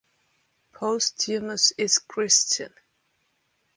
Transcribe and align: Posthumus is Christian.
Posthumus 0.73 1.73
is 1.77 1.99
Christian. 1.99 2.73